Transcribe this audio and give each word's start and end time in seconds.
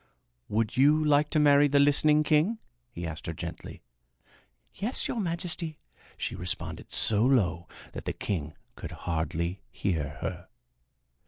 "Would 0.49 0.77
you 0.77 1.05
like 1.05 1.29
to 1.29 1.37
marry 1.39 1.67
the 1.67 1.79
listening 1.79 2.23
king?" 2.23 2.57
he 2.91 3.05
asked 3.05 3.27
her 3.27 3.33
gently. 3.33 3.83
"Yes, 4.73 5.07
your 5.07 5.19
majesty," 5.21 5.77
she 6.17 6.33
responded, 6.33 6.91
so 6.91 7.23
low 7.23 7.67
that 7.93 8.05
the 8.05 8.11
king 8.13 8.55
could 8.75 8.93
hardly 9.05 9.61
hear 9.69 10.17
her. 10.21 10.47